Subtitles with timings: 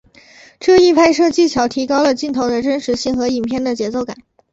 [0.59, 4.17] 这一拍摄技巧提高了镜头的真实性和影片的节奏感。